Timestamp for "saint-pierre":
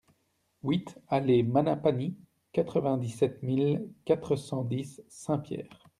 5.09-5.87